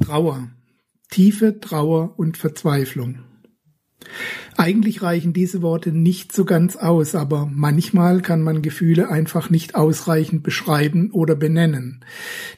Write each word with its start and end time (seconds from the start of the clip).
Trauer, 0.00 0.48
tiefe 1.10 1.60
Trauer 1.60 2.18
und 2.18 2.36
Verzweiflung. 2.36 3.20
Eigentlich 4.56 5.02
reichen 5.02 5.32
diese 5.32 5.62
Worte 5.62 5.90
nicht 5.90 6.32
so 6.32 6.44
ganz 6.44 6.76
aus, 6.76 7.14
aber 7.14 7.50
manchmal 7.52 8.20
kann 8.20 8.42
man 8.42 8.62
Gefühle 8.62 9.08
einfach 9.08 9.50
nicht 9.50 9.74
ausreichend 9.74 10.42
beschreiben 10.42 11.10
oder 11.10 11.34
benennen. 11.34 12.04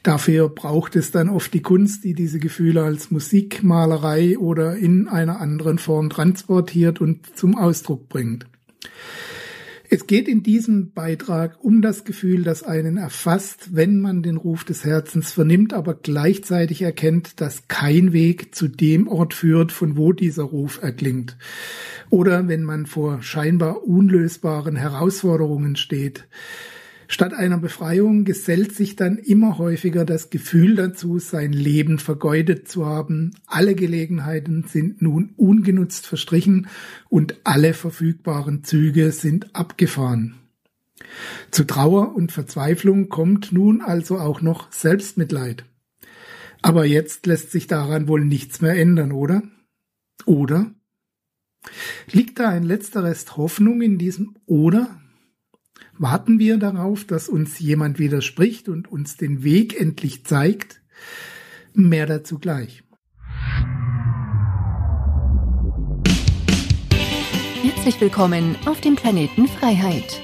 Dafür 0.03 0.49
braucht 0.49 0.95
es 0.95 1.11
dann 1.11 1.29
oft 1.29 1.53
die 1.53 1.61
Kunst, 1.61 2.03
die 2.03 2.13
diese 2.13 2.39
Gefühle 2.39 2.83
als 2.83 3.09
Musik, 3.09 3.63
Malerei 3.63 4.37
oder 4.37 4.75
in 4.75 5.07
einer 5.07 5.39
anderen 5.39 5.79
Form 5.79 6.09
transportiert 6.09 7.01
und 7.01 7.35
zum 7.35 7.57
Ausdruck 7.57 8.09
bringt. 8.09 8.45
Es 9.89 10.05
geht 10.05 10.27
in 10.27 10.43
diesem 10.43 10.91
Beitrag 10.91 11.63
um 11.63 11.81
das 11.81 12.03
Gefühl, 12.03 12.43
das 12.43 12.63
einen 12.63 12.97
erfasst, 12.97 13.73
wenn 13.73 13.99
man 13.99 14.21
den 14.21 14.35
Ruf 14.35 14.65
des 14.65 14.83
Herzens 14.83 15.31
vernimmt, 15.31 15.73
aber 15.73 15.93
gleichzeitig 15.93 16.81
erkennt, 16.81 17.39
dass 17.39 17.69
kein 17.69 18.11
Weg 18.11 18.53
zu 18.53 18.67
dem 18.67 19.07
Ort 19.07 19.33
führt, 19.33 19.71
von 19.71 19.95
wo 19.95 20.11
dieser 20.11 20.43
Ruf 20.43 20.81
erklingt. 20.81 21.37
Oder 22.09 22.49
wenn 22.49 22.63
man 22.63 22.85
vor 22.85 23.21
scheinbar 23.21 23.87
unlösbaren 23.87 24.75
Herausforderungen 24.75 25.77
steht. 25.77 26.27
Statt 27.07 27.33
einer 27.33 27.57
Befreiung 27.57 28.25
gesellt 28.25 28.73
sich 28.75 28.97
dann 28.97 29.17
immer 29.17 29.57
häufiger 29.57 30.03
das 30.03 30.29
Gefühl 30.29 30.75
dazu, 30.75 31.19
sein 31.19 31.53
Leben 31.53 31.99
vergeudet 31.99 32.67
zu 32.67 32.85
haben. 32.85 33.31
Alle 33.45 33.75
Gelegenheiten 33.75 34.65
sind 34.67 35.01
nun 35.01 35.33
ungenutzt 35.37 36.05
verstrichen 36.05 36.67
und 37.09 37.39
alle 37.45 37.73
verfügbaren 37.73 38.65
Züge 38.65 39.11
sind 39.13 39.55
abgefahren. 39.55 40.35
Zu 41.49 41.63
Trauer 41.63 42.13
und 42.15 42.33
Verzweiflung 42.33 43.07
kommt 43.07 43.53
nun 43.53 43.81
also 43.81 44.19
auch 44.19 44.41
noch 44.41 44.71
Selbstmitleid. 44.71 45.63
Aber 46.61 46.85
jetzt 46.85 47.25
lässt 47.25 47.51
sich 47.51 47.67
daran 47.67 48.07
wohl 48.09 48.25
nichts 48.25 48.61
mehr 48.61 48.75
ändern, 48.75 49.13
oder? 49.13 49.43
Oder? 50.25 50.71
Liegt 52.11 52.39
da 52.39 52.49
ein 52.49 52.63
letzter 52.63 53.03
Rest 53.03 53.37
Hoffnung 53.37 53.81
in 53.81 53.97
diesem 53.97 54.35
Oder? 54.45 54.99
Warten 55.99 56.37
wir 56.37 56.57
darauf, 56.57 57.05
dass 57.05 57.27
uns 57.27 57.59
jemand 57.59 57.97
widerspricht 57.97 58.69
und 58.69 58.91
uns 58.91 59.17
den 59.17 59.43
Weg 59.43 59.79
endlich 59.79 60.25
zeigt? 60.25 60.81
Mehr 61.73 62.05
dazu 62.05 62.37
gleich. 62.37 62.83
Herzlich 67.63 67.99
willkommen 67.99 68.55
auf 68.67 68.79
dem 68.81 68.95
Planeten 68.95 69.47
Freiheit, 69.47 70.21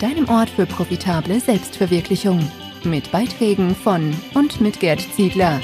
deinem 0.00 0.28
Ort 0.28 0.48
für 0.48 0.64
profitable 0.64 1.38
Selbstverwirklichung, 1.38 2.40
mit 2.84 3.12
Beiträgen 3.12 3.74
von 3.74 4.14
und 4.34 4.60
mit 4.62 4.80
Gerd 4.80 5.00
Ziegler. 5.14 5.60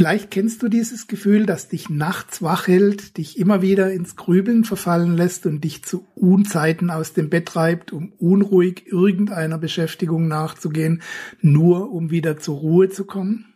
Vielleicht 0.00 0.30
kennst 0.30 0.62
du 0.62 0.70
dieses 0.70 1.08
Gefühl, 1.08 1.44
das 1.44 1.68
dich 1.68 1.90
nachts 1.90 2.40
wach 2.40 2.68
hält, 2.68 3.18
dich 3.18 3.38
immer 3.38 3.60
wieder 3.60 3.92
ins 3.92 4.16
Grübeln 4.16 4.64
verfallen 4.64 5.14
lässt 5.14 5.44
und 5.44 5.62
dich 5.62 5.84
zu 5.84 6.06
Unzeiten 6.14 6.88
aus 6.88 7.12
dem 7.12 7.28
Bett 7.28 7.44
treibt, 7.44 7.92
um 7.92 8.10
unruhig 8.16 8.86
irgendeiner 8.86 9.58
Beschäftigung 9.58 10.26
nachzugehen, 10.26 11.02
nur 11.42 11.92
um 11.92 12.10
wieder 12.10 12.38
zur 12.38 12.56
Ruhe 12.56 12.88
zu 12.88 13.04
kommen? 13.04 13.52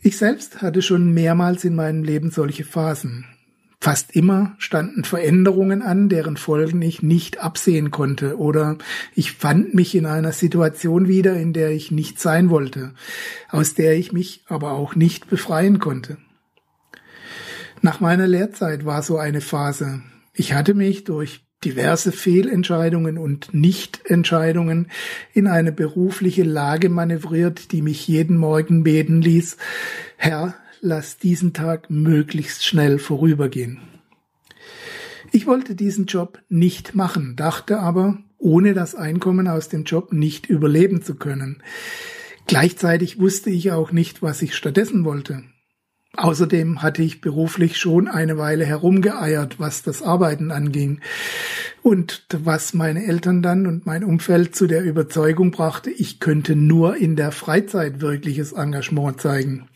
Ich 0.00 0.16
selbst 0.16 0.60
hatte 0.60 0.82
schon 0.82 1.14
mehrmals 1.14 1.64
in 1.64 1.76
meinem 1.76 2.02
Leben 2.02 2.32
solche 2.32 2.64
Phasen. 2.64 3.24
Fast 3.80 4.16
immer 4.16 4.56
standen 4.58 5.04
Veränderungen 5.04 5.82
an, 5.82 6.08
deren 6.08 6.36
Folgen 6.36 6.82
ich 6.82 7.00
nicht 7.00 7.38
absehen 7.38 7.92
konnte, 7.92 8.36
oder 8.36 8.76
ich 9.14 9.32
fand 9.32 9.72
mich 9.72 9.94
in 9.94 10.04
einer 10.04 10.32
Situation 10.32 11.06
wieder, 11.06 11.36
in 11.36 11.52
der 11.52 11.70
ich 11.70 11.92
nicht 11.92 12.18
sein 12.18 12.50
wollte, 12.50 12.92
aus 13.50 13.74
der 13.74 13.96
ich 13.96 14.12
mich 14.12 14.42
aber 14.48 14.72
auch 14.72 14.96
nicht 14.96 15.30
befreien 15.30 15.78
konnte. 15.78 16.18
Nach 17.80 18.00
meiner 18.00 18.26
Lehrzeit 18.26 18.84
war 18.84 19.02
so 19.02 19.18
eine 19.18 19.40
Phase. 19.40 20.02
Ich 20.34 20.54
hatte 20.54 20.74
mich 20.74 21.04
durch 21.04 21.44
diverse 21.64 22.12
Fehlentscheidungen 22.12 23.18
und 23.18 23.52
Nichtentscheidungen 23.54 24.88
in 25.32 25.46
eine 25.46 25.72
berufliche 25.72 26.44
Lage 26.44 26.88
manövriert, 26.88 27.72
die 27.72 27.82
mich 27.82 28.06
jeden 28.08 28.36
Morgen 28.36 28.82
beten 28.82 29.22
ließ, 29.22 29.56
Herr, 30.16 30.54
lass 30.80 31.18
diesen 31.18 31.52
Tag 31.52 31.90
möglichst 31.90 32.64
schnell 32.64 32.98
vorübergehen. 32.98 33.80
Ich 35.32 35.46
wollte 35.46 35.74
diesen 35.74 36.06
Job 36.06 36.40
nicht 36.48 36.94
machen, 36.94 37.36
dachte 37.36 37.80
aber, 37.80 38.18
ohne 38.38 38.72
das 38.72 38.94
Einkommen 38.94 39.48
aus 39.48 39.68
dem 39.68 39.84
Job 39.84 40.12
nicht 40.12 40.46
überleben 40.46 41.02
zu 41.02 41.16
können. 41.16 41.62
Gleichzeitig 42.46 43.20
wusste 43.20 43.50
ich 43.50 43.72
auch 43.72 43.92
nicht, 43.92 44.22
was 44.22 44.40
ich 44.40 44.54
stattdessen 44.54 45.04
wollte. 45.04 45.42
Außerdem 46.16 46.82
hatte 46.82 47.02
ich 47.02 47.20
beruflich 47.20 47.76
schon 47.76 48.08
eine 48.08 48.38
Weile 48.38 48.64
herumgeeiert, 48.64 49.60
was 49.60 49.82
das 49.82 50.02
Arbeiten 50.02 50.50
anging. 50.50 51.00
Und 51.82 52.24
was 52.32 52.72
meine 52.74 53.04
Eltern 53.04 53.42
dann 53.42 53.66
und 53.66 53.86
mein 53.86 54.02
Umfeld 54.02 54.56
zu 54.56 54.66
der 54.66 54.82
Überzeugung 54.82 55.50
brachte, 55.50 55.90
ich 55.90 56.18
könnte 56.18 56.56
nur 56.56 56.96
in 56.96 57.14
der 57.14 57.30
Freizeit 57.30 58.00
wirkliches 58.00 58.52
Engagement 58.52 59.20
zeigen. 59.20 59.68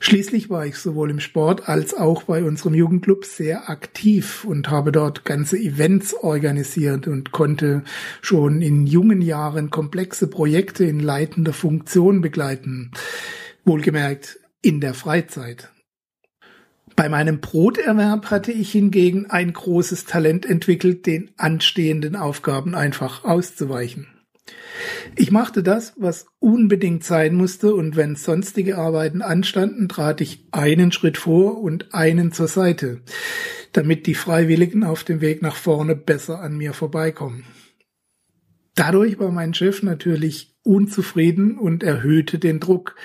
Schließlich 0.00 0.50
war 0.50 0.66
ich 0.66 0.76
sowohl 0.76 1.10
im 1.10 1.20
Sport 1.20 1.68
als 1.68 1.94
auch 1.94 2.24
bei 2.24 2.44
unserem 2.44 2.74
Jugendclub 2.74 3.24
sehr 3.24 3.70
aktiv 3.70 4.44
und 4.44 4.70
habe 4.70 4.92
dort 4.92 5.24
ganze 5.24 5.56
Events 5.56 6.14
organisiert 6.14 7.06
und 7.06 7.32
konnte 7.32 7.82
schon 8.20 8.60
in 8.60 8.86
jungen 8.86 9.22
Jahren 9.22 9.70
komplexe 9.70 10.26
Projekte 10.26 10.84
in 10.84 11.00
leitender 11.00 11.52
Funktion 11.52 12.20
begleiten. 12.20 12.90
Wohlgemerkt 13.64 14.38
in 14.60 14.80
der 14.80 14.94
Freizeit. 14.94 15.70
Bei 16.96 17.08
meinem 17.08 17.40
Broterwerb 17.40 18.30
hatte 18.30 18.52
ich 18.52 18.70
hingegen 18.70 19.26
ein 19.26 19.52
großes 19.52 20.04
Talent 20.04 20.46
entwickelt, 20.46 21.06
den 21.06 21.30
anstehenden 21.36 22.14
Aufgaben 22.14 22.74
einfach 22.74 23.24
auszuweichen. 23.24 24.13
Ich 25.16 25.30
machte 25.30 25.62
das, 25.62 25.94
was 25.96 26.26
unbedingt 26.38 27.04
sein 27.04 27.34
musste, 27.34 27.74
und 27.74 27.96
wenn 27.96 28.16
sonstige 28.16 28.78
Arbeiten 28.78 29.22
anstanden, 29.22 29.88
trat 29.88 30.20
ich 30.20 30.46
einen 30.50 30.92
Schritt 30.92 31.18
vor 31.18 31.60
und 31.60 31.94
einen 31.94 32.32
zur 32.32 32.48
Seite, 32.48 33.02
damit 33.72 34.06
die 34.06 34.14
Freiwilligen 34.14 34.84
auf 34.84 35.04
dem 35.04 35.20
Weg 35.20 35.42
nach 35.42 35.56
vorne 35.56 35.94
besser 35.94 36.40
an 36.40 36.56
mir 36.56 36.72
vorbeikommen. 36.72 37.44
Dadurch 38.74 39.18
war 39.20 39.30
mein 39.30 39.54
Chef 39.54 39.82
natürlich 39.82 40.56
unzufrieden 40.64 41.58
und 41.58 41.82
erhöhte 41.84 42.38
den 42.38 42.58
Druck, 42.58 42.96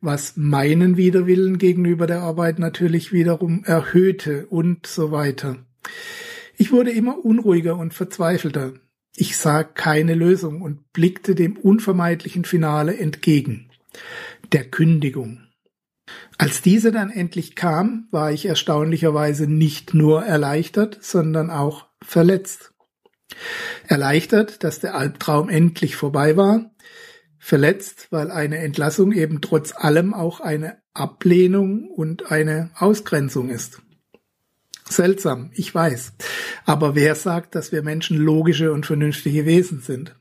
was 0.00 0.36
meinen 0.36 0.98
Widerwillen 0.98 1.56
gegenüber 1.56 2.06
der 2.06 2.20
Arbeit 2.20 2.58
natürlich 2.58 3.12
wiederum 3.12 3.64
erhöhte 3.64 4.46
und 4.46 4.86
so 4.86 5.12
weiter. 5.12 5.64
Ich 6.58 6.72
wurde 6.72 6.90
immer 6.90 7.24
unruhiger 7.24 7.76
und 7.78 7.94
verzweifelter. 7.94 8.74
Ich 9.16 9.36
sah 9.36 9.62
keine 9.62 10.14
Lösung 10.14 10.60
und 10.60 10.92
blickte 10.92 11.34
dem 11.34 11.56
unvermeidlichen 11.56 12.44
Finale 12.44 12.96
entgegen, 12.96 13.70
der 14.52 14.64
Kündigung. 14.64 15.40
Als 16.36 16.62
diese 16.62 16.90
dann 16.90 17.10
endlich 17.10 17.54
kam, 17.54 18.08
war 18.10 18.32
ich 18.32 18.46
erstaunlicherweise 18.46 19.46
nicht 19.46 19.94
nur 19.94 20.24
erleichtert, 20.24 20.98
sondern 21.00 21.50
auch 21.50 21.86
verletzt. 22.04 22.72
Erleichtert, 23.86 24.64
dass 24.64 24.80
der 24.80 24.96
Albtraum 24.96 25.48
endlich 25.48 25.96
vorbei 25.96 26.36
war, 26.36 26.72
verletzt, 27.38 28.08
weil 28.10 28.30
eine 28.30 28.58
Entlassung 28.58 29.12
eben 29.12 29.40
trotz 29.40 29.74
allem 29.74 30.12
auch 30.12 30.40
eine 30.40 30.82
Ablehnung 30.92 31.88
und 31.88 32.30
eine 32.30 32.70
Ausgrenzung 32.74 33.48
ist. 33.48 33.80
Seltsam, 34.96 35.50
ich 35.54 35.74
weiß. 35.74 36.12
Aber 36.64 36.94
wer 36.94 37.14
sagt, 37.14 37.54
dass 37.54 37.72
wir 37.72 37.82
Menschen 37.82 38.16
logische 38.16 38.72
und 38.72 38.86
vernünftige 38.86 39.46
Wesen 39.46 39.80
sind? 39.80 40.14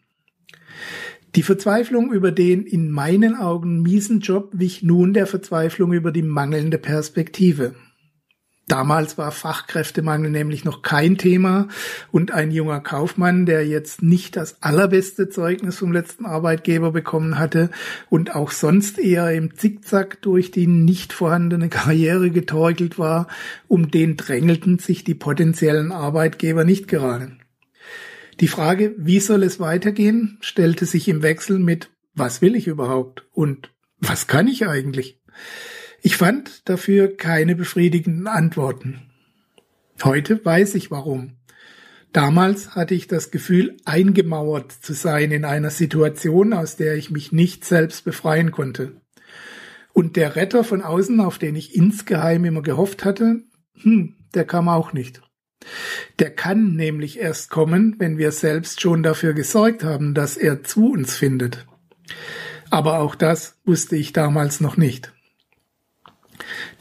Die 1.35 1.43
Verzweiflung 1.43 2.13
über 2.13 2.31
den 2.31 2.65
in 2.65 2.91
meinen 2.91 3.35
Augen 3.35 3.81
miesen 3.81 4.19
Job 4.19 4.51
wich 4.53 4.83
nun 4.83 5.13
der 5.13 5.25
Verzweiflung 5.25 5.91
über 5.91 6.11
die 6.11 6.21
mangelnde 6.21 6.77
Perspektive. 6.77 7.73
Damals 8.67 9.17
war 9.17 9.31
Fachkräftemangel 9.31 10.31
nämlich 10.31 10.63
noch 10.63 10.81
kein 10.83 11.17
Thema 11.17 11.67
und 12.11 12.31
ein 12.31 12.49
junger 12.49 12.79
Kaufmann, 12.79 13.45
der 13.45 13.67
jetzt 13.67 14.01
nicht 14.01 14.37
das 14.37 14.61
allerbeste 14.61 15.27
Zeugnis 15.27 15.77
vom 15.77 15.91
letzten 15.91 16.25
Arbeitgeber 16.25 16.91
bekommen 16.91 17.37
hatte 17.37 17.69
und 18.09 18.35
auch 18.35 18.51
sonst 18.51 18.99
eher 18.99 19.31
im 19.33 19.55
Zickzack 19.55 20.21
durch 20.21 20.49
die 20.49 20.67
nicht 20.67 21.11
vorhandene 21.11 21.67
Karriere 21.73 22.31
getorkelt 22.31 22.97
war, 22.97 23.27
um 23.67 23.91
den 23.91 24.15
drängelten 24.15 24.79
sich 24.79 25.03
die 25.03 25.15
potenziellen 25.15 25.91
Arbeitgeber 25.91 26.63
nicht 26.63 26.87
gerade. 26.87 27.33
Die 28.39 28.47
Frage, 28.47 28.95
wie 28.97 29.19
soll 29.19 29.43
es 29.43 29.59
weitergehen, 29.59 30.37
stellte 30.39 30.85
sich 30.85 31.09
im 31.09 31.21
Wechsel 31.21 31.59
mit, 31.59 31.89
was 32.15 32.41
will 32.41 32.55
ich 32.55 32.67
überhaupt 32.67 33.25
und 33.33 33.71
was 33.99 34.27
kann 34.27 34.47
ich 34.47 34.67
eigentlich? 34.67 35.19
Ich 36.05 36.17
fand 36.17 36.67
dafür 36.67 37.15
keine 37.15 37.55
befriedigenden 37.55 38.27
Antworten. 38.27 39.03
Heute 40.03 40.43
weiß 40.43 40.75
ich 40.75 40.91
warum. 40.91 41.37
Damals 42.11 42.75
hatte 42.75 42.93
ich 42.93 43.07
das 43.07 43.31
Gefühl, 43.31 43.77
eingemauert 43.85 44.73
zu 44.73 44.91
sein 44.91 45.31
in 45.31 45.45
einer 45.45 45.69
Situation, 45.69 46.51
aus 46.51 46.75
der 46.75 46.95
ich 46.95 47.09
mich 47.09 47.31
nicht 47.31 47.63
selbst 47.63 48.03
befreien 48.03 48.51
konnte. 48.51 48.99
Und 49.93 50.17
der 50.17 50.35
Retter 50.35 50.65
von 50.65 50.81
außen, 50.81 51.21
auf 51.21 51.37
den 51.37 51.55
ich 51.55 51.73
insgeheim 51.73 52.43
immer 52.43 52.63
gehofft 52.63 53.05
hatte, 53.05 53.41
hm, 53.81 54.17
der 54.33 54.43
kam 54.43 54.67
auch 54.67 54.91
nicht. 54.91 55.21
Der 56.19 56.31
kann 56.31 56.75
nämlich 56.75 57.17
erst 57.17 57.49
kommen, 57.49 57.95
wenn 57.99 58.17
wir 58.17 58.33
selbst 58.33 58.81
schon 58.81 59.03
dafür 59.03 59.33
gesorgt 59.33 59.85
haben, 59.85 60.13
dass 60.13 60.35
er 60.35 60.65
zu 60.65 60.91
uns 60.91 61.15
findet. 61.15 61.65
Aber 62.69 62.99
auch 62.99 63.15
das 63.15 63.57
wusste 63.63 63.95
ich 63.95 64.11
damals 64.11 64.59
noch 64.59 64.75
nicht. 64.75 65.13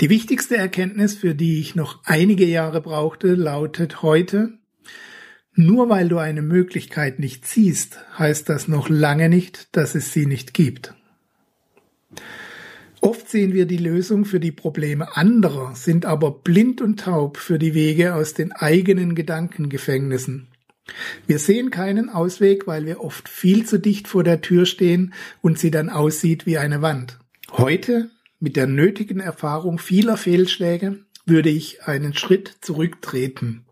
Die 0.00 0.10
wichtigste 0.10 0.56
Erkenntnis, 0.56 1.14
für 1.14 1.34
die 1.34 1.60
ich 1.60 1.75
noch 1.75 2.00
einige 2.04 2.46
Jahre 2.46 2.81
brauchte, 2.81 3.34
lautet 3.34 4.02
heute, 4.02 4.54
nur 5.54 5.88
weil 5.88 6.08
du 6.08 6.19
eine 6.19 6.43
Möglichkeit 6.43 7.19
nicht 7.19 7.46
siehst, 7.46 7.99
heißt 8.19 8.49
das 8.49 8.69
noch 8.69 8.88
lange 8.88 9.28
nicht, 9.28 9.69
dass 9.76 9.94
es 9.94 10.12
sie 10.12 10.26
nicht 10.26 10.54
gibt. 10.54 10.94
Oft 13.02 13.28
sehen 13.28 13.52
wir 13.52 13.66
die 13.66 13.78
Lösung 13.78 14.25
für 14.25 14.38
die 14.38 14.52
Probleme 14.52 15.16
anderer, 15.16 15.75
sind 15.75 16.06
aber 16.06 16.31
blind 16.31 16.81
und 16.81 17.00
taub 17.00 17.37
für 17.37 17.58
die 17.58 17.75
Wege 17.75 18.14
aus 18.14 18.32
den 18.32 18.52
eigenen 18.52 19.14
Gedankengefängnissen. 19.14 20.46
Wir 21.26 21.38
sehen 21.38 21.70
keinen 21.70 22.08
Ausweg, 22.08 22.66
weil 22.66 22.87
wir 22.87 23.00
oft 23.00 23.28
viel 23.28 23.66
zu 23.66 23.78
dicht 23.78 24.08
vor 24.08 24.25
der 24.25 24.40
Tür 24.40 24.66
stehen 24.66 25.12
und 25.40 25.58
sie 25.58 25.70
dann 25.70 25.90
aussieht 25.90 26.46
wie 26.46 26.58
eine 26.58 26.81
Wand. 26.81 27.19
Heute, 27.50 28.10
mit 28.42 28.56
der 28.56 28.66
nötigen 28.66 29.20
Erfahrung 29.20 29.78
vieler 29.78 30.16
Fehlschläge, 30.16 30.98
würde 31.24 31.48
ich 31.48 31.84
einen 31.84 32.12
Schritt 32.14 32.56
zurücktreten. 32.60 33.64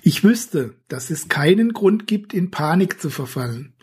Ich 0.00 0.24
wüsste, 0.24 0.74
dass 0.88 1.10
es 1.10 1.28
keinen 1.28 1.74
Grund 1.74 2.06
gibt, 2.06 2.32
in 2.32 2.50
Panik 2.50 2.98
zu 2.98 3.10
verfallen. 3.10 3.74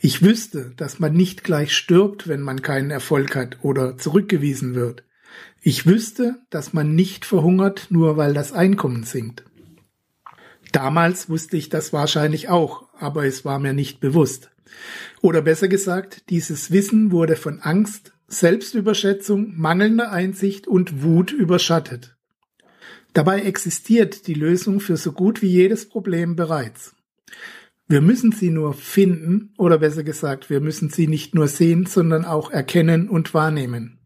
Ich 0.00 0.22
wüsste, 0.22 0.72
dass 0.76 1.00
man 1.00 1.14
nicht 1.14 1.42
gleich 1.42 1.76
stirbt, 1.76 2.28
wenn 2.28 2.42
man 2.42 2.62
keinen 2.62 2.92
Erfolg 2.92 3.34
hat 3.34 3.58
oder 3.62 3.98
zurückgewiesen 3.98 4.76
wird. 4.76 5.02
Ich 5.60 5.84
wüsste, 5.84 6.36
dass 6.48 6.72
man 6.72 6.94
nicht 6.94 7.24
verhungert, 7.24 7.88
nur 7.90 8.16
weil 8.16 8.34
das 8.34 8.52
Einkommen 8.52 9.02
sinkt. 9.02 9.44
Damals 10.70 11.28
wusste 11.28 11.56
ich 11.56 11.70
das 11.70 11.92
wahrscheinlich 11.92 12.48
auch, 12.48 12.84
aber 13.00 13.24
es 13.24 13.44
war 13.44 13.58
mir 13.58 13.72
nicht 13.72 13.98
bewusst. 13.98 14.50
Oder 15.22 15.42
besser 15.42 15.66
gesagt, 15.66 16.30
dieses 16.30 16.70
Wissen 16.70 17.10
wurde 17.10 17.34
von 17.34 17.60
Angst, 17.60 18.12
Selbstüberschätzung, 18.28 19.56
mangelnder 19.56 20.10
Einsicht 20.10 20.66
und 20.66 21.02
Wut 21.02 21.32
überschattet. 21.32 22.16
Dabei 23.12 23.42
existiert 23.42 24.26
die 24.26 24.34
Lösung 24.34 24.80
für 24.80 24.96
so 24.96 25.12
gut 25.12 25.42
wie 25.42 25.48
jedes 25.48 25.88
Problem 25.88 26.36
bereits. 26.36 26.94
Wir 27.88 28.00
müssen 28.00 28.32
sie 28.32 28.50
nur 28.50 28.74
finden, 28.74 29.54
oder 29.56 29.78
besser 29.78 30.02
gesagt, 30.02 30.50
wir 30.50 30.60
müssen 30.60 30.90
sie 30.90 31.06
nicht 31.06 31.34
nur 31.34 31.46
sehen, 31.46 31.86
sondern 31.86 32.24
auch 32.24 32.50
erkennen 32.50 33.08
und 33.08 33.32
wahrnehmen. 33.32 33.98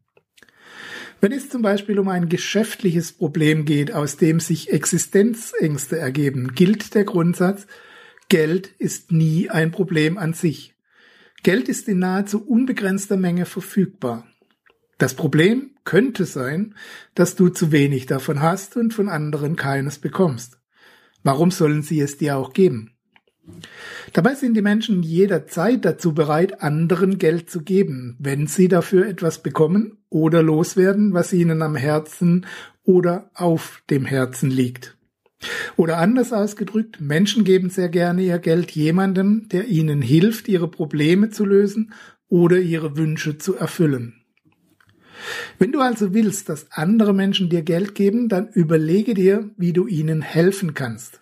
Wenn 1.22 1.32
es 1.32 1.49
zum 1.49 1.62
Beispiel 1.62 1.99
um 1.99 2.08
ein 2.08 2.28
geschäftliches 2.28 3.12
Problem 3.12 3.64
geht, 3.64 3.93
aus 3.93 4.17
dem 4.17 4.38
sich 4.38 4.70
Existenzängste 4.70 5.99
ergeben, 5.99 6.52
gilt 6.55 6.94
der 6.94 7.05
Grundsatz, 7.05 7.67
Geld 8.28 8.69
ist 8.78 9.12
nie 9.12 9.50
ein 9.50 9.70
Problem 9.70 10.19
an 10.19 10.34
sich. 10.34 10.75
Geld 11.42 11.69
ist 11.69 11.88
in 11.88 12.00
nahezu 12.00 12.46
unbegrenzter 12.46 13.16
Menge 13.16 13.46
verfügbar. 13.46 14.26
Das 14.98 15.14
Problem 15.14 15.70
könnte 15.84 16.26
sein, 16.26 16.75
dass 17.14 17.34
du 17.34 17.48
zu 17.48 17.72
wenig 17.72 18.06
davon 18.06 18.42
hast 18.42 18.76
und 18.76 18.92
von 18.92 19.08
anderen 19.08 19.56
keines 19.56 19.98
bekommst. 19.98 20.58
Warum 21.22 21.50
sollen 21.50 21.82
sie 21.82 22.00
es 22.00 22.19
dir 22.19 22.37
auch 22.37 22.52
geben? 22.52 22.92
Dabei 24.12 24.34
sind 24.34 24.54
die 24.54 24.62
Menschen 24.62 25.02
jederzeit 25.02 25.84
dazu 25.84 26.12
bereit, 26.12 26.62
anderen 26.62 27.19
Geld 27.19 27.50
zu 27.50 27.62
geben, 27.62 28.16
wenn 28.19 28.46
sie 28.46 28.69
dafür 28.69 29.06
etwas 29.06 29.43
bekommen 29.43 29.98
oder 30.10 30.43
loswerden, 30.43 31.14
was 31.14 31.32
ihnen 31.32 31.62
am 31.62 31.76
Herzen 31.76 32.46
oder 32.84 33.31
auf 33.34 33.82
dem 33.88 34.04
Herzen 34.04 34.50
liegt. 34.50 34.96
Oder 35.76 35.98
anders 35.98 36.32
ausgedrückt, 36.32 37.00
Menschen 37.00 37.44
geben 37.44 37.70
sehr 37.70 37.88
gerne 37.88 38.22
ihr 38.22 38.38
Geld 38.38 38.70
jemandem, 38.72 39.48
der 39.48 39.69
ihnen 39.69 40.02
hilft, 40.02 40.48
ihre 40.48 40.69
Probleme 40.69 41.31
zu 41.31 41.44
lösen 41.44 41.92
oder 42.28 42.58
ihre 42.58 42.96
Wünsche 42.96 43.38
zu 43.38 43.56
erfüllen. 43.56 44.14
Wenn 45.58 45.72
du 45.72 45.81
also 45.81 46.14
willst, 46.14 46.48
dass 46.48 46.70
andere 46.72 47.12
Menschen 47.12 47.50
dir 47.50 47.62
Geld 47.62 47.94
geben, 47.94 48.28
dann 48.28 48.48
überlege 48.48 49.14
dir, 49.14 49.50
wie 49.56 49.72
du 49.72 49.87
ihnen 49.87 50.22
helfen 50.22 50.75
kannst. 50.75 51.20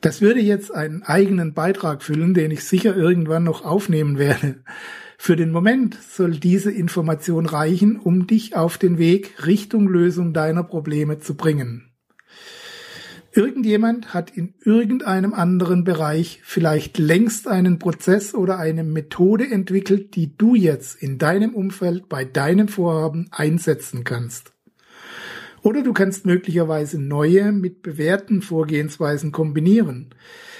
Das 0.00 0.20
würde 0.20 0.40
jetzt 0.40 0.72
einen 0.72 1.02
eigenen 1.02 1.52
Beitrag 1.54 2.02
füllen, 2.02 2.34
den 2.34 2.50
ich 2.50 2.64
sicher 2.64 2.96
irgendwann 2.96 3.44
noch 3.44 3.64
aufnehmen 3.64 4.18
werde. 4.18 4.62
Für 5.18 5.36
den 5.36 5.50
Moment 5.50 5.96
soll 6.10 6.32
diese 6.32 6.70
Information 6.70 7.46
reichen, 7.46 7.96
um 7.96 8.26
dich 8.26 8.54
auf 8.54 8.78
den 8.78 8.98
Weg 8.98 9.46
Richtung 9.46 9.88
Lösung 9.88 10.32
deiner 10.32 10.62
Probleme 10.62 11.18
zu 11.18 11.34
bringen. 11.36 11.90
Irgendjemand 13.36 14.14
hat 14.14 14.30
in 14.30 14.54
irgendeinem 14.64 15.34
anderen 15.34 15.84
Bereich 15.84 16.40
vielleicht 16.42 16.96
längst 16.96 17.46
einen 17.48 17.78
Prozess 17.78 18.34
oder 18.34 18.58
eine 18.58 18.82
Methode 18.82 19.50
entwickelt, 19.50 20.16
die 20.16 20.34
du 20.38 20.54
jetzt 20.54 21.02
in 21.02 21.18
deinem 21.18 21.54
Umfeld 21.54 22.08
bei 22.08 22.24
deinem 22.24 22.66
Vorhaben 22.66 23.28
einsetzen 23.32 24.04
kannst. 24.04 24.54
Oder 25.60 25.82
du 25.82 25.92
kannst 25.92 26.24
möglicherweise 26.24 26.98
neue 26.98 27.52
mit 27.52 27.82
bewährten 27.82 28.40
Vorgehensweisen 28.40 29.32
kombinieren. 29.32 30.14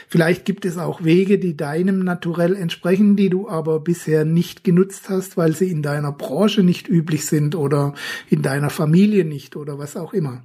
Vielleicht 0.06 0.44
gibt 0.44 0.67
es 0.67 0.76
auch 0.76 1.02
Wege, 1.02 1.38
die 1.38 1.56
deinem 1.56 2.00
Naturell 2.00 2.55
entsprechen, 2.55 3.17
die 3.17 3.31
du 3.31 3.49
aber 3.49 3.81
bisher 3.81 4.26
nicht 4.26 4.64
genutzt 4.64 5.08
hast, 5.08 5.38
weil 5.38 5.56
sie 5.56 5.70
in 5.70 5.81
deiner 5.81 6.12
Branche 6.12 6.62
nicht 6.62 6.90
üblich 6.90 7.25
sind 7.25 7.55
oder 7.55 7.94
in 8.28 8.43
deiner 8.43 8.69
Familie 8.69 9.25
nicht 9.25 9.56
oder 9.56 9.78
was 9.78 9.96
auch 9.96 10.12
immer. 10.12 10.43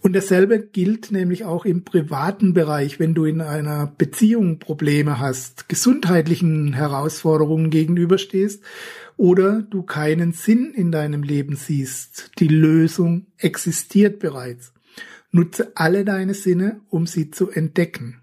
Und 0.00 0.14
dasselbe 0.14 0.60
gilt 0.60 1.10
nämlich 1.10 1.44
auch 1.44 1.64
im 1.64 1.84
privaten 1.84 2.54
Bereich, 2.54 3.00
wenn 3.00 3.14
du 3.14 3.24
in 3.24 3.40
einer 3.40 3.92
Beziehung 3.98 4.58
Probleme 4.58 5.18
hast, 5.18 5.68
gesundheitlichen 5.68 6.72
Herausforderungen 6.72 7.70
gegenüberstehst 7.70 8.62
oder 9.16 9.62
du 9.62 9.82
keinen 9.82 10.32
Sinn 10.32 10.72
in 10.72 10.92
deinem 10.92 11.22
Leben 11.22 11.56
siehst. 11.56 12.30
Die 12.38 12.48
Lösung 12.48 13.26
existiert 13.36 14.20
bereits. 14.20 14.72
Nutze 15.30 15.72
alle 15.74 16.04
deine 16.04 16.34
Sinne, 16.34 16.80
um 16.88 17.06
sie 17.06 17.30
zu 17.30 17.50
entdecken. 17.50 18.22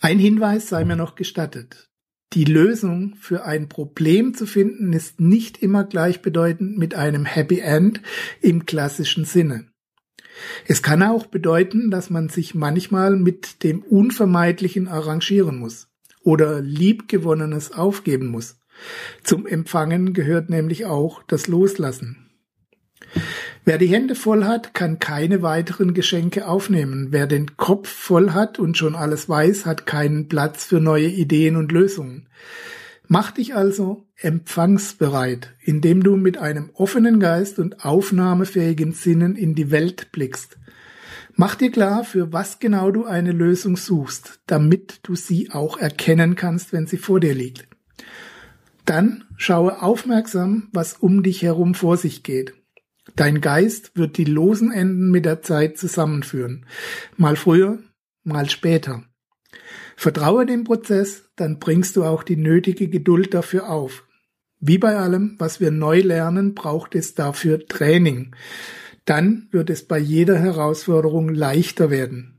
Ein 0.00 0.18
Hinweis 0.18 0.68
sei 0.68 0.84
mir 0.84 0.96
noch 0.96 1.14
gestattet. 1.14 1.90
Die 2.32 2.44
Lösung 2.44 3.16
für 3.20 3.44
ein 3.44 3.68
Problem 3.68 4.34
zu 4.34 4.46
finden 4.46 4.92
ist 4.92 5.20
nicht 5.20 5.62
immer 5.62 5.84
gleichbedeutend 5.84 6.78
mit 6.78 6.94
einem 6.94 7.24
Happy 7.24 7.58
End 7.58 8.00
im 8.40 8.66
klassischen 8.66 9.24
Sinne. 9.24 9.69
Es 10.66 10.82
kann 10.82 11.02
auch 11.02 11.26
bedeuten, 11.26 11.90
dass 11.90 12.10
man 12.10 12.28
sich 12.28 12.54
manchmal 12.54 13.16
mit 13.16 13.62
dem 13.62 13.82
Unvermeidlichen 13.82 14.88
arrangieren 14.88 15.58
muss 15.58 15.88
oder 16.22 16.60
Liebgewonnenes 16.60 17.72
aufgeben 17.72 18.28
muss. 18.28 18.58
Zum 19.22 19.46
Empfangen 19.46 20.12
gehört 20.12 20.50
nämlich 20.50 20.86
auch 20.86 21.22
das 21.24 21.46
Loslassen. 21.48 22.30
Wer 23.64 23.78
die 23.78 23.88
Hände 23.88 24.14
voll 24.14 24.44
hat, 24.44 24.72
kann 24.72 24.98
keine 24.98 25.42
weiteren 25.42 25.94
Geschenke 25.94 26.46
aufnehmen. 26.46 27.08
Wer 27.10 27.26
den 27.26 27.56
Kopf 27.56 27.88
voll 27.88 28.30
hat 28.30 28.58
und 28.58 28.78
schon 28.78 28.94
alles 28.94 29.28
weiß, 29.28 29.66
hat 29.66 29.86
keinen 29.86 30.28
Platz 30.28 30.64
für 30.64 30.80
neue 30.80 31.08
Ideen 31.08 31.56
und 31.56 31.72
Lösungen. 31.72 32.28
Mach 33.12 33.32
dich 33.32 33.56
also 33.56 34.06
empfangsbereit, 34.14 35.56
indem 35.58 36.04
du 36.04 36.14
mit 36.14 36.38
einem 36.38 36.70
offenen 36.74 37.18
Geist 37.18 37.58
und 37.58 37.84
aufnahmefähigen 37.84 38.92
Sinnen 38.92 39.34
in 39.34 39.56
die 39.56 39.72
Welt 39.72 40.12
blickst. 40.12 40.58
Mach 41.34 41.56
dir 41.56 41.72
klar, 41.72 42.04
für 42.04 42.32
was 42.32 42.60
genau 42.60 42.92
du 42.92 43.06
eine 43.06 43.32
Lösung 43.32 43.76
suchst, 43.76 44.38
damit 44.46 45.00
du 45.02 45.16
sie 45.16 45.50
auch 45.50 45.76
erkennen 45.76 46.36
kannst, 46.36 46.72
wenn 46.72 46.86
sie 46.86 46.98
vor 46.98 47.18
dir 47.18 47.34
liegt. 47.34 47.66
Dann 48.84 49.24
schaue 49.36 49.82
aufmerksam, 49.82 50.68
was 50.72 50.92
um 50.92 51.24
dich 51.24 51.42
herum 51.42 51.74
vor 51.74 51.96
sich 51.96 52.22
geht. 52.22 52.54
Dein 53.16 53.40
Geist 53.40 53.90
wird 53.96 54.18
die 54.18 54.24
losen 54.24 54.70
Enden 54.70 55.10
mit 55.10 55.24
der 55.24 55.42
Zeit 55.42 55.78
zusammenführen. 55.78 56.64
Mal 57.16 57.34
früher, 57.34 57.80
mal 58.22 58.48
später. 58.48 59.02
Vertraue 60.00 60.46
dem 60.46 60.64
Prozess, 60.64 61.24
dann 61.36 61.58
bringst 61.58 61.94
du 61.94 62.04
auch 62.04 62.22
die 62.22 62.38
nötige 62.38 62.88
Geduld 62.88 63.34
dafür 63.34 63.68
auf. 63.68 64.06
Wie 64.58 64.78
bei 64.78 64.96
allem, 64.96 65.34
was 65.36 65.60
wir 65.60 65.70
neu 65.70 66.00
lernen, 66.00 66.54
braucht 66.54 66.94
es 66.94 67.14
dafür 67.14 67.66
Training. 67.66 68.34
Dann 69.04 69.48
wird 69.50 69.68
es 69.68 69.86
bei 69.86 69.98
jeder 69.98 70.38
Herausforderung 70.38 71.28
leichter 71.28 71.90
werden. 71.90 72.38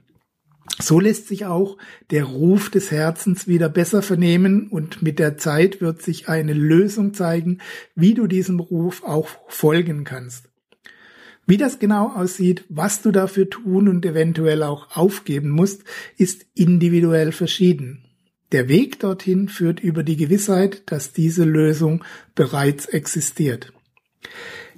So 0.79 0.99
lässt 0.99 1.27
sich 1.27 1.45
auch 1.45 1.77
der 2.09 2.23
Ruf 2.23 2.71
des 2.71 2.89
Herzens 2.89 3.47
wieder 3.47 3.69
besser 3.69 4.01
vernehmen 4.01 4.67
und 4.67 5.03
mit 5.03 5.19
der 5.19 5.37
Zeit 5.37 5.81
wird 5.81 6.01
sich 6.01 6.29
eine 6.29 6.53
Lösung 6.53 7.13
zeigen, 7.13 7.59
wie 7.93 8.15
du 8.15 8.25
diesem 8.25 8.59
Ruf 8.59 9.03
auch 9.03 9.27
folgen 9.47 10.03
kannst. 10.03 10.50
Wie 11.47 11.57
das 11.57 11.79
genau 11.79 12.09
aussieht, 12.09 12.63
was 12.69 13.01
du 13.01 13.11
dafür 13.11 13.49
tun 13.49 13.87
und 13.87 14.05
eventuell 14.05 14.63
auch 14.63 14.95
aufgeben 14.95 15.49
musst, 15.49 15.83
ist 16.17 16.45
individuell 16.53 17.31
verschieden. 17.31 18.05
Der 18.51 18.67
Weg 18.67 18.99
dorthin 18.99 19.47
führt 19.47 19.79
über 19.79 20.03
die 20.03 20.17
Gewissheit, 20.17 20.83
dass 20.91 21.13
diese 21.13 21.43
Lösung 21.43 22.03
bereits 22.35 22.85
existiert. 22.85 23.71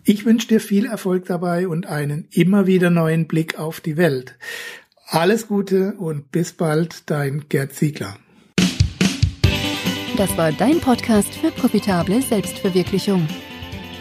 Ich 0.04 0.26
wünsche 0.26 0.48
dir 0.48 0.60
viel 0.60 0.86
Erfolg 0.86 1.26
dabei 1.26 1.68
und 1.68 1.86
einen 1.88 2.28
immer 2.32 2.68
wieder 2.68 2.90
neuen 2.90 3.28
Blick 3.28 3.58
auf 3.58 3.80
die 3.80 3.98
Welt. 3.98 4.36
Alles 5.08 5.48
Gute 5.48 5.94
und 5.94 6.32
bis 6.32 6.54
bald, 6.54 7.10
dein 7.10 7.46
Gerd 7.50 7.74
Ziegler. 7.74 8.18
Das 10.18 10.38
war 10.38 10.52
dein 10.52 10.80
Podcast 10.80 11.34
für 11.34 11.52
profitable 11.52 12.22
Selbstverwirklichung. 12.22 13.28